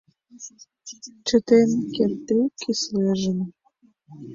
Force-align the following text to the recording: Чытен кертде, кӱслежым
Чытен 1.27 1.69
кертде, 1.95 2.37
кӱслежым 2.59 3.39